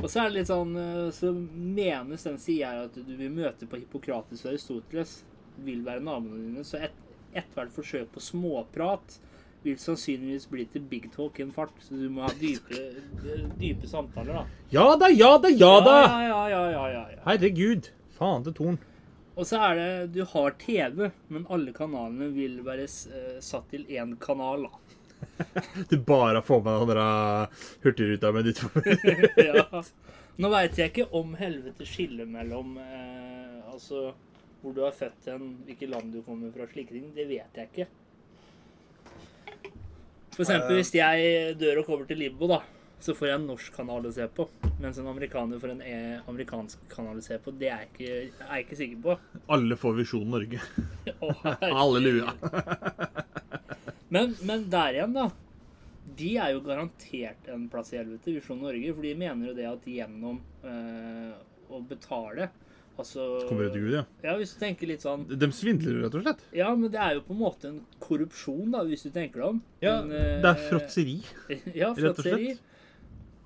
[0.01, 3.29] Og så er det litt sånn eh, Så menes den sida her at du vil
[3.35, 5.11] møte på Hippokrates og Aristoteles,
[5.61, 6.63] vil være naboene dine.
[6.65, 6.95] Så et-
[7.37, 9.19] ethvert forsøk på småprat
[9.63, 11.73] vil sannsynligvis bli til big talk i en fart.
[11.83, 12.85] Så du må ha dype,
[13.59, 14.61] dype samtaler, da.
[14.73, 15.97] Ja da, ja da, ja da!
[16.05, 17.19] Ja, ja, ja, ja, ja, ja.
[17.27, 17.91] Herregud.
[18.17, 18.79] Faen til Torn.
[19.39, 23.85] Og så er det Du har TV, men alle kanalene vil være eh, satt til
[23.89, 24.97] én kanal, da.
[25.91, 29.05] Du bare får med den der Hurtigruta med ditt favoritt.
[29.49, 29.83] ja.
[30.41, 34.11] Nå veit jeg ikke om helvete skiller mellom eh, Altså
[34.61, 37.07] hvor du er født hen, hvilket land du kommer fra, slike ting.
[37.15, 37.87] Det vet jeg ikke.
[40.31, 42.61] For eksempel hvis jeg dør og kommer til Limbo, da,
[43.01, 44.45] så får jeg en norsk kanal å se på.
[44.81, 45.97] Mens en amerikaner får en e
[46.29, 47.53] amerikansk kanal å se på.
[47.57, 49.15] Det er jeg ikke, er jeg ikke sikker på.
[49.57, 50.61] Alle får Visjon Norge.
[51.79, 52.35] Halleluja.
[54.11, 55.29] Men, men der igjen, da.
[56.19, 58.89] De er jo garantert en plass i helvete, Visjon Norge.
[58.91, 61.29] For de mener jo det at gjennom øh,
[61.71, 62.49] å betale
[62.99, 64.01] Altså Kommer det til Gud, ja.
[64.25, 66.41] Ja, hvis du tenker litt sånn De svindler, rett og slett.
[66.53, 69.47] Ja, men det er jo på en måte en korrupsjon, da, hvis du tenker deg
[69.47, 69.61] om.
[69.81, 71.15] Ja, En, eh, det er fråtseri.
[71.81, 72.67] Ja, rett og slett.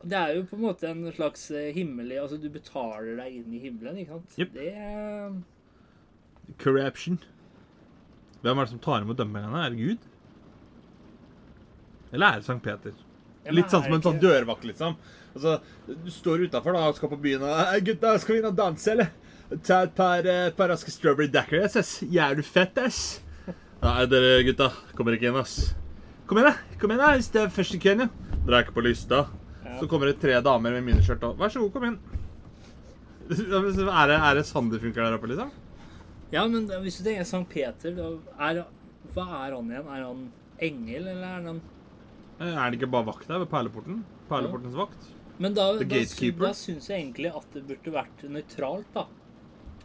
[0.06, 3.54] Det er jo på en måte en slags eh, himmelig Altså, du betaler deg inn
[3.58, 4.36] i himmelen, ikke sant?
[4.42, 4.52] Yep.
[4.58, 5.40] Det er
[6.62, 7.22] Corruption.
[8.44, 9.64] Hvem er det som tar imot dømmerne?
[9.66, 10.12] Er det Gud?
[12.14, 12.94] Eller er det Sankt Peter?
[13.54, 14.96] Litt sånn som en sånn dørvakt, liksom.
[15.36, 18.56] Altså, du står utafor og skal på byen og «Hei, 'Gutta, skal vi inn og
[18.58, 19.12] danse, eller?'
[19.62, 22.00] 'Ta et par, eh, par raske strawberry daiquiris, ass.
[22.02, 23.20] Jævlig fett, ass?'
[23.84, 25.76] Nei, dere gutta, kommer ikke inn, ass.
[26.26, 26.80] Kom igjen, da.
[26.80, 28.08] Kom igjen da, Hvis det er først i køen, ja.
[28.46, 29.28] Dere er ikke på lista.
[29.80, 32.00] Så kommer det tre damer med miniskjørt og 'Vær så god, kom inn'.
[33.30, 35.52] Er det, er det sånn det funker der oppe, liksom?
[36.32, 37.92] Ja, men hvis du tenker Sankt Peter,
[38.40, 38.66] er
[39.14, 39.88] Hva er han igjen?
[39.88, 41.62] Er han engel, eller er han
[42.39, 44.02] Er det ikke bare vakt der ved perleporten?
[44.30, 45.12] Perleportens vakt?
[45.39, 46.00] Men da, da,
[46.39, 49.06] da syns jeg egentlig at det burde vært nøytralt, da.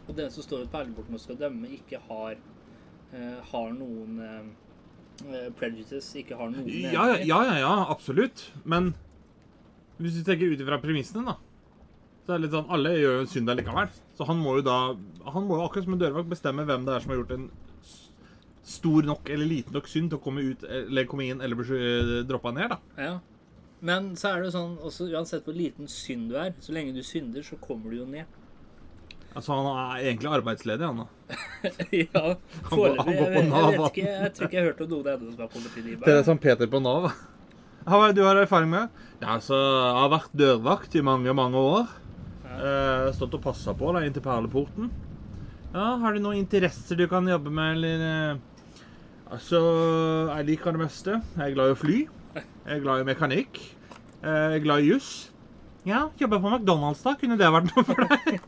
[0.07, 2.35] Og den som står ved perleporten og skal dømme, ikke har
[3.13, 4.49] uh, har noen uh,
[5.27, 8.49] eh, prejudice, ikke har noen Ja, ja, ja, ja, absolutt.
[8.63, 8.93] Men
[10.01, 11.37] hvis du tenker ut ifra premissene, da
[12.25, 13.91] Så er det litt sånn Alle gjør jo en synd likevel.
[14.17, 14.77] Så han må jo da
[15.35, 17.49] Han må jo akkurat som en dørvakt bestemme hvem det er som har gjort en
[18.63, 22.21] stor nok eller liten nok synd til å komme ut eller komme inn eller bli
[22.29, 22.79] droppa ned, da.
[22.97, 23.15] Ja.
[23.81, 26.93] Men så er det jo sånn også uansett hvor liten synd du er, så lenge
[26.93, 28.29] du synder, så kommer du jo ned.
[29.31, 31.07] Altså, han er egentlig arbeidsledig, han da.
[32.03, 32.33] ja,
[32.67, 33.15] foreløpig.
[33.15, 35.11] Jeg, Jeg, på jeg, Nav, vet ikke, jeg tror ikke jeg hørte hørt om noen
[35.13, 36.01] ennå som er politiliv.
[36.03, 37.07] Det er som Peter på Nav.
[37.87, 38.99] Hva er det du har erfaring med?
[39.21, 41.95] Ja, altså, Jeg har vært dørvakt i mange, mange år.
[42.51, 43.09] Ja.
[43.15, 44.91] stått og passa på da, inn til perleporten.
[45.71, 48.39] Ja, Har du noen interesser du kan jobbe med, eller eh?
[49.31, 49.59] Altså,
[50.35, 51.17] jeg liker det meste.
[51.37, 51.99] Jeg er glad i å fly.
[52.35, 53.59] Jeg er glad i mekanikk.
[54.21, 55.11] Eh, Jeg er glad i juss.
[55.87, 57.15] Ja, jobber på McDonald's, da.
[57.17, 58.41] Kunne det vært noe for deg?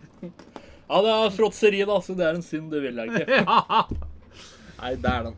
[0.93, 2.67] Ja, det er fråtseri, da, så det er en synd.
[2.69, 3.37] Det vil jeg ikke.
[3.47, 3.79] ja.
[4.83, 5.37] Nei, det er den.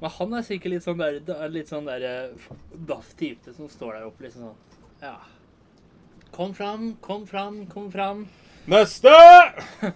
[0.00, 2.46] Men han er sikkert litt sånn der, da- litt sånn der eh,
[2.88, 5.16] daff type som står der oppe liksom sånn Ja.
[6.32, 8.24] Kom fram, kom fram, kom fram.
[8.70, 9.12] Neste!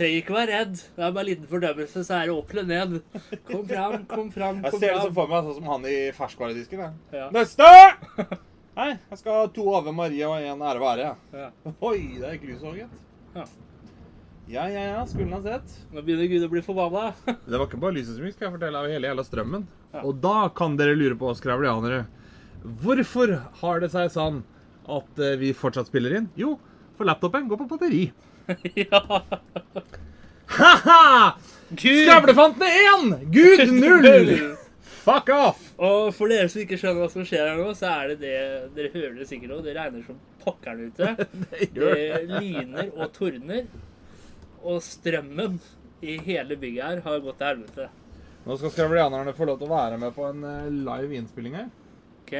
[0.00, 0.78] Trenger ikke være redd.
[0.96, 2.94] Det er bare en liten fordømmelse, så er det opp eller ned.
[3.50, 5.16] Kom fram, kom fram, Jeg ser det fram.
[5.18, 6.80] for meg sånn som han i ferskvaredisken.
[6.86, 7.18] jeg.
[7.18, 7.26] Ja.
[7.36, 7.66] Neste!
[8.80, 11.08] Nei, jeg skal ha to Ave Maria og en ære være.
[11.10, 11.42] Ja.
[11.66, 11.72] Ja.
[11.84, 13.02] Oi, det er grusår, gitt.
[13.34, 13.44] Ja.
[14.50, 15.74] Ja, ja, ja, skulle han sett.
[15.92, 17.10] Nå begynner Gud å bli forbanna.
[17.50, 19.66] Det var ikke bare lyset som gikk, skal jeg fortelle, av hele jævla strømmen.
[19.92, 20.00] Ja.
[20.08, 22.06] Og da kan dere lure på oss skravlianere.
[22.80, 24.40] Hvorfor har det seg sånn
[24.90, 26.26] at eh, vi fortsatt spiller inn?
[26.40, 26.56] Jo,
[26.96, 28.02] for laptopen går på batteri.
[28.84, 29.00] ja.
[30.58, 31.36] Ha-ha!
[31.76, 33.12] Skravlefantene 1!
[33.34, 34.56] Gud 0!
[35.04, 35.60] Fuck off!
[35.80, 38.34] Og for dere som ikke skjønner hva som skjer her nå, så er det det
[38.76, 39.62] Dere hører det sikkert òg.
[39.64, 41.14] Det regner som pokkeren ute.
[41.76, 43.64] Det lyner og tordner.
[44.60, 45.56] Og strømmen
[46.04, 47.88] i hele bygget her har gått til helvete.
[48.44, 51.70] Nå skal skravlianerne få lov til å være med på en eh, live innspilling her.
[52.24, 52.34] OK?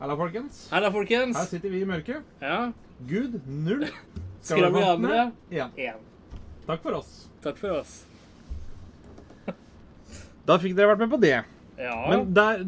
[0.00, 0.64] Halla, folkens.
[0.70, 2.26] Da, Her sitter vi i mørket.
[2.42, 2.58] Ja.
[3.08, 3.86] Gud null.
[4.44, 5.70] Skravlianere Ja.
[5.76, 6.00] én.
[6.66, 7.28] Takk for oss.
[7.44, 8.04] Takk for oss.
[10.46, 11.38] Da fikk dere vært med på det.
[11.80, 11.94] Ja.
[12.10, 12.60] Men der,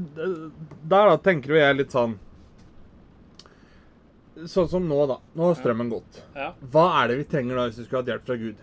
[0.88, 2.16] der da tenker jo jeg litt sånn
[4.50, 5.14] Sånn som nå, da.
[5.38, 6.18] Nå har strømmen gått.
[6.36, 6.50] ja.
[6.72, 8.58] Hva er det vi trenger da hvis vi skulle hatt hjelp fra Gud?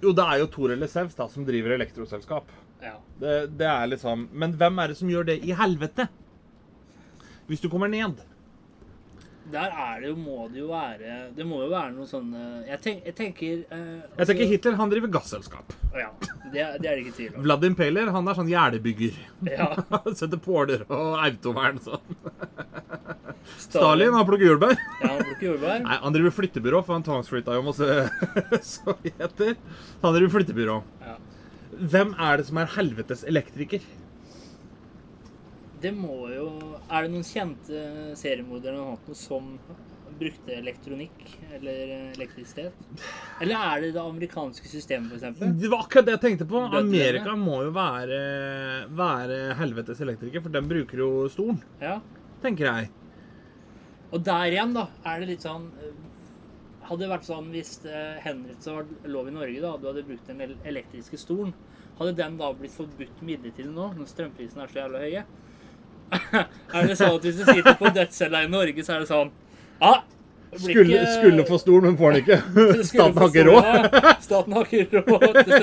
[0.00, 2.48] Jo, det er jo Tor eller Sevs da, som driver elektroselskap.
[2.80, 2.94] ja.
[3.18, 6.06] Det, det er liksom Men hvem er det som gjør det i helvete?
[7.48, 8.20] Hvis du kommer ned.
[9.52, 12.34] Der er det jo, må det jo være Det må jo være noe sånn
[12.68, 13.86] Jeg, tenk, jeg tenker eh,
[14.18, 15.72] Jeg tenker Hitler, han driver gasselskap.
[15.96, 16.10] Ja,
[16.52, 17.44] det, det er det ikke tvil om.
[17.46, 19.16] Vladim Peler, han er sånn gjerdebygger.
[19.48, 19.70] Ja.
[20.18, 22.18] Setter påler og autovern sånn.
[23.64, 24.76] Stalin, han plukker jordbær.
[25.00, 25.80] Ja, han plukker jordbær.
[25.86, 27.88] Nei, han driver flyttebyrå, for han tvangsflytta jo masse
[28.74, 29.56] sovjeter.
[30.04, 30.76] Han driver flyttebyrå.
[31.06, 31.16] Ja.
[31.78, 33.84] Hvem er det som er helvetes elektriker?
[35.82, 36.46] Det må jo
[36.90, 37.82] Er det noen kjente
[38.18, 39.52] seriemordere eller noe annet som
[40.18, 41.20] brukte elektronikk
[41.54, 42.74] eller elektrisitet?
[43.44, 45.38] Eller er det det amerikanske systemet, f.eks.?
[45.60, 46.62] Det var akkurat det jeg tenkte på.
[46.74, 48.18] Amerika må jo være,
[48.98, 52.00] være helvetes elektriker, for den bruker jo stolen, Ja.
[52.42, 52.90] tenker jeg.
[54.10, 55.92] Og der igjen, da, er det litt sånn eh,
[56.88, 60.26] Hadde det vært sånn hvis henrettelse Henriks var lov i Norge, da, du hadde brukt
[60.30, 61.52] den elektriske stolen,
[61.98, 65.24] hadde den da blitt forbudt midlertidig nå, når strømprisene er så jævla høye?
[66.74, 69.30] er det sånn at hvis du sitter på dødscella i Norge, så er det sånn
[69.82, 69.92] Ja,
[70.50, 72.38] det Skulle, ikke- skulle få stol, men får den ikke.
[72.88, 73.64] Staten har ikke råd.
[74.24, 75.52] Staten har ikke råd til.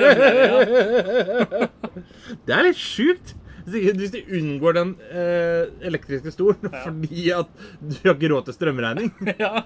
[2.46, 3.34] Det er litt sjukt.
[3.66, 6.84] Hvis de unngår den eh, elektriske stolen Ja.
[6.84, 7.50] fordi at
[7.82, 9.10] du har ikke råd til strømregning.
[9.42, 9.64] Ja.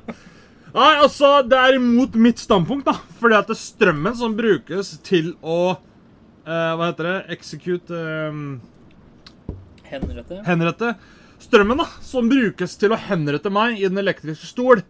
[0.70, 2.96] Nei, altså, det er imot mitt standpunkt, da.
[3.20, 7.18] Fordi at det er strømmen som brukes til å eh, Hva heter det?
[7.36, 8.32] Execute eh,
[9.89, 10.43] Henrette.
[10.47, 10.93] Henrette.
[11.39, 14.82] Strømmen, da, som brukes til å henrette meg i den elektriske stol,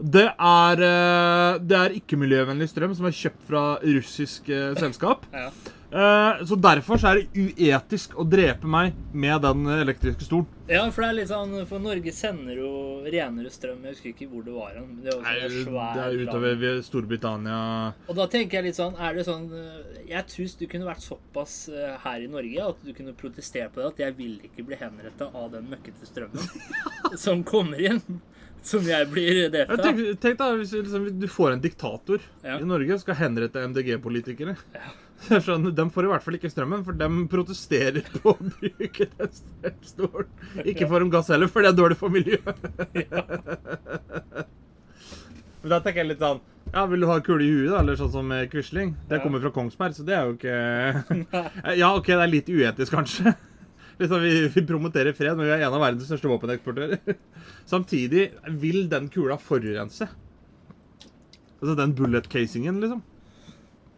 [0.00, 5.26] det er, eh, det er ikke-miljøvennlig strøm som er kjøpt fra russisk eh, selskap.
[5.34, 5.50] Ja.
[5.90, 10.46] Eh, så derfor så er det uetisk å drepe meg med den elektriske stolen.
[10.70, 12.70] ja, for det er litt sånn For Norge sender jo
[13.10, 13.80] renere strøm.
[13.88, 14.76] Jeg husker ikke hvor det var.
[14.78, 16.28] hen, Det, var Det sånn er land.
[16.28, 17.58] utover ved Storbritannia
[18.06, 19.48] Og da tenker jeg litt sånn Er det sånn
[20.06, 23.82] Jeg tror du kunne vært såpass eh, her i Norge at du kunne protestert på
[23.82, 26.46] det at jeg vil ikke bli henretta av den møkkete strømmen
[27.26, 28.00] som kommer inn.
[28.62, 29.78] Som jeg blir drept av.
[29.82, 32.58] tenk, tenk da, hvis du liksom, du får en diktator Ja.
[32.60, 34.54] i Norge skal henrette MDG-politikere.
[34.74, 34.82] Jeg
[35.44, 39.32] skjønner, De får i hvert fall ikke strømmen, for de protesterer på å bruke den
[39.36, 40.30] strømstolen.
[40.64, 42.56] Ikke får de gass heller, for det er dårlig for miljøet.
[45.60, 46.38] Men da tenker jeg litt sånn
[46.72, 47.80] Ja, vil du ha kule i huet, da?
[47.82, 48.94] Eller sånn som Quisling?
[49.10, 49.22] Det Ja.
[49.24, 50.56] kommer fra Kongsberg, så det er jo ikke
[51.76, 53.34] Ja, OK, det er litt uetisk, kanskje.
[54.00, 57.02] Liksom, vi, vi promoterer fred, men vi er en av verdens største våpeneksportører.
[57.68, 58.30] Samtidig
[58.62, 60.06] vil den kula forurense.
[61.60, 63.02] Altså den bullet-casingen, liksom.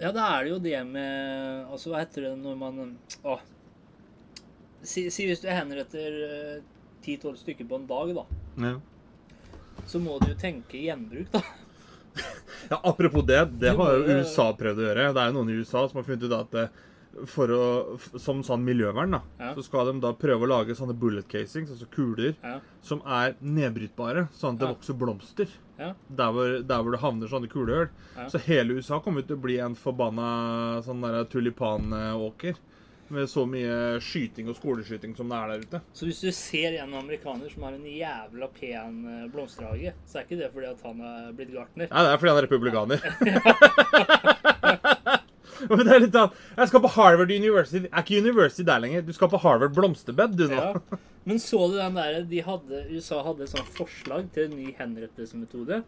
[0.02, 3.38] Ja, da er det jo det med Altså, hva heter det når man Å.
[4.82, 6.16] Si, si hvis du henretter
[7.02, 8.24] ti-tolv stykker på en dag, da.
[8.62, 8.76] Ja.
[9.86, 11.42] Så må du jo tenke gjenbruk, da.
[12.70, 15.06] Ja, Apropos det, det har jo USA prøvd å gjøre.
[15.14, 16.82] Det er jo noen i USA som har funnet ut at eh,
[17.26, 19.54] for å, som sånn miljøvern, da, Ja.
[19.54, 22.60] så skal de da prøve å lage sånne bullet casings, altså kuler, Ja.
[22.80, 24.74] som er nedbrytbare, sånn at det Ja.
[24.74, 25.48] vokser blomster.
[25.78, 25.92] Ja.
[26.14, 27.88] Der hvor, der hvor det havner sånne kulehull.
[28.16, 28.26] Ja.
[28.28, 32.54] Så hele USA kommer til å bli en forbanna sånn tulipanåker.
[33.10, 35.80] Med så mye skyting og skoleskyting som det er der ute.
[35.92, 40.24] Så hvis du ser en amerikaner som har en jævla pen eh, blomsterhage, så er
[40.24, 41.88] ikke det fordi at han er blitt gartner.
[41.90, 43.00] Nei, det er fordi han er republikaner.
[45.70, 47.84] Men det er litt sånn Jeg skal på Harvard University.
[47.88, 49.04] Er ikke University der lenger.
[49.06, 50.60] Du skal på Harvard blomsterbed, du nå.
[50.60, 51.00] Ja.
[51.28, 54.72] Men så du den der, de hadde, USA hadde et sånt forslag til en ny
[54.78, 55.82] henrettelsesmetode.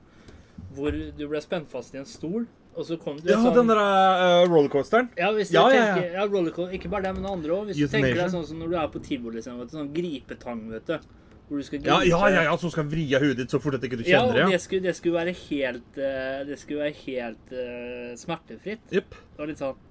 [0.76, 3.80] Hvor du ble spent fast i en stol, og så kom du Ja, den der
[3.80, 5.10] uh, rollercoasteren.
[5.18, 5.94] Ja, hvis du Ja, ja, ja.
[5.94, 7.68] tenker, ja, rollercoaster, Ikke bare det, men andre òg.
[7.70, 10.90] Hvis du tenker deg sånn som når du er på tivoli, liksom, sånn gripetang, vet
[10.90, 11.12] du.
[11.48, 13.76] Hvor du skal Ja, ja, ja, ja, som skal vri av huet ditt så fort
[13.76, 14.56] at ikke du Ja, kjenner og det.
[14.56, 18.86] Ja, skulle, det skulle være helt eh, Det skulle være helt uh, smertefritt.
[18.92, 19.18] Yep.
[19.34, 19.82] Det var litt sånn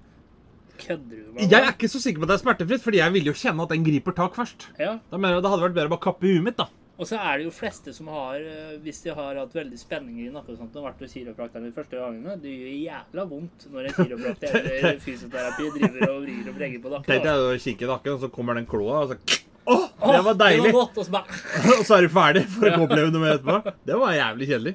[0.74, 3.14] Kødder du med Jeg er ikke så sikker på at det er smertefritt, fordi jeg
[3.14, 4.72] vil jo kjenne at den griper tak først.
[4.80, 4.96] Ja.
[5.10, 6.66] Da mener jeg Det hadde vært bedre å bare kappe huet mitt, da.
[6.94, 10.28] Og så er det jo fleste som har, eh, hvis de har hatt veldig spenninger
[10.28, 13.66] i nakken og sånt, og vært hos kiropraktoren de første gangene, det gjør jævla vondt
[13.72, 17.26] når en kiropraktor eller fysioterapi driver og vrir og brenger på Tenk nakken.
[17.26, 20.38] deg å kikke i nakken, og så kommer den kloa, og så Å, det var
[20.40, 20.68] deilig!
[20.68, 21.38] Det var godt, og så bare
[21.78, 23.74] og så er du ferdig for å oppleve noe mer etterpå.
[23.88, 24.74] Det var jævlig kjedelig.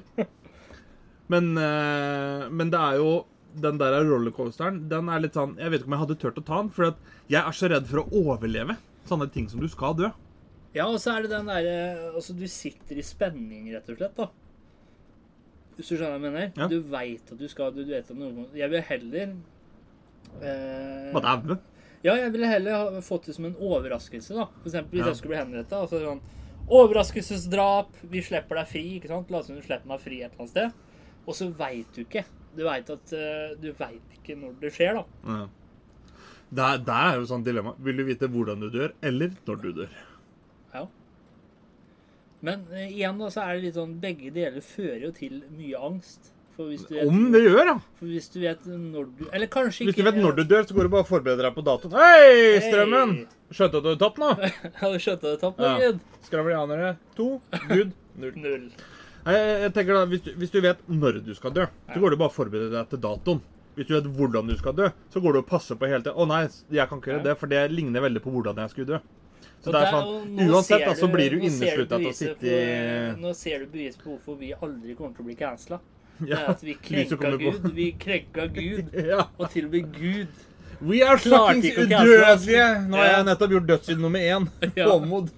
[1.30, 3.12] Men, eh, men det er jo
[3.60, 6.44] den der rollercoasteren, den er litt sånn Jeg vet ikke om jeg hadde turt å
[6.46, 6.98] ta den, for at
[7.30, 8.76] jeg er så redd for å overleve
[9.10, 10.10] sånne ting som du skal dø.
[10.74, 11.78] Ja, og så er det den derre
[12.12, 14.28] Altså, du sitter i spenning, rett og slett, da.
[15.76, 16.52] Hvis du skjønner hva jeg mener?
[16.58, 16.68] Ja.
[16.70, 19.32] Du veit at du skal Du vet at noen Jeg vil heller
[20.44, 21.56] eh, Hva daue?
[22.02, 24.46] Ja, jeg ville heller ha fått det som en overraskelse, da.
[24.62, 25.10] For eksempel hvis Ja.
[25.12, 25.80] jeg skulle bli henretta.
[25.84, 26.20] Altså sånn
[26.70, 28.82] Overraskelsesdrap, vi slipper deg fri.
[29.00, 29.30] ikke sant?
[29.30, 30.72] La oss si du slipper meg fri et eller annet sted.
[31.26, 32.24] Og så veit du ikke.
[32.56, 35.04] Du veit at eh, Du veit ikke når det skjer, da.
[35.26, 35.48] Ja.
[36.50, 37.74] Det er, det er jo sånn dilemma.
[37.78, 39.90] Vil du vite hvordan du dør, eller når du dør?
[40.74, 40.86] Ja.
[42.42, 45.76] Men eh, igjen da, så er det litt sånn Begge deler fører jo til mye
[45.90, 46.32] angst.
[46.60, 47.74] Du vet, Om det gjør, ja.
[47.98, 50.76] for hvis du vet når du Eller kanskje Hvis du vet når du dør, så
[50.76, 51.94] går du bare og forbereder deg på datoen.
[51.96, 53.14] Hei, strømmen!
[53.22, 53.54] Hey.
[53.56, 54.30] Skjønte at du tapt nå?
[54.44, 55.76] Jeg hadde skjønt du tapt, Ja.
[55.80, 56.02] Gud.
[56.26, 57.28] Skravlianere to,
[57.70, 58.34] Gud null.
[58.36, 58.66] Null.
[59.20, 62.14] Jeg, jeg tenker da, hvis du, hvis du vet når du skal dø, så går
[62.14, 63.40] du bare og forbereder deg til datoen.
[63.76, 66.16] Hvis du vet hvordan du skal dø, så går du og passer på hele tiden.
[66.16, 66.42] Å nei,
[66.72, 69.00] jeg kan ikke gjøre det, for det ligner veldig på hvordan jeg skulle dø.
[69.60, 72.60] Så det er sånn, Uansett, da, så blir du nå inneslutta til å sitte i
[73.20, 75.80] Nå ser du bevis på hvorfor vi aldri kommer til å bli cancela.
[76.20, 77.30] Det Ja, er at vi krenka.
[77.40, 77.70] Gud.
[77.74, 78.94] Vi krenka Gud.
[79.40, 80.26] Og til og med Gud.
[80.80, 82.66] We are fuckings udødelige!
[82.88, 84.46] Nå har jeg nettopp gjort dødssynd nummer én.
[84.88, 85.28] Håmod.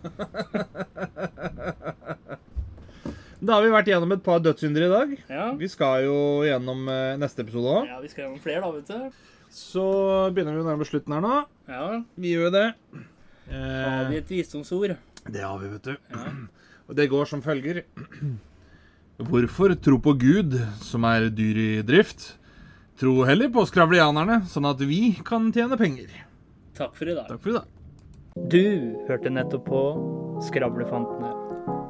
[3.43, 5.15] Da har vi vært gjennom et par dødssynder i dag.
[5.35, 5.47] Ja.
[5.59, 6.17] Vi skal jo
[6.47, 7.89] gjennom eh, neste episode òg.
[7.91, 9.25] ja, vi skal gjennom flere, da, vet du.
[9.53, 9.83] Så
[10.33, 11.41] begynner vi å nærme slutten her nå.
[11.69, 11.89] Ja.
[12.23, 12.67] Vi gjør det.
[13.51, 14.95] Har vi Eh, et visdomsord?
[15.27, 15.97] det har vi, vet du.
[16.15, 16.31] Ja.
[16.89, 17.83] Og det går som følger.
[19.21, 22.39] Hvorfor tro på Gud, som er dyr i drift?
[22.99, 26.11] Tro heller på skravlianerne, sånn at vi kan tjene penger.
[26.79, 27.29] Takk for i dag.
[27.29, 27.69] Takk for i dag.
[28.49, 29.81] Du hørte nettopp på
[30.49, 31.33] Skravlefantene.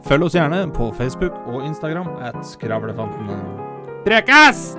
[0.08, 3.38] Følg oss gjerne på Facebook og Instagram at Skravlefantene.
[4.02, 4.72] Prekas!